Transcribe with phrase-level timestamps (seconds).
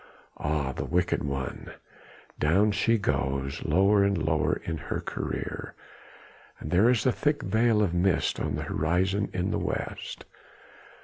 [0.37, 0.71] Ah!
[0.71, 1.73] the wicked one!
[2.39, 5.75] down she goes, lower and lower in her career,
[6.59, 10.25] and there is a thick veil of mist on the horizon in the west!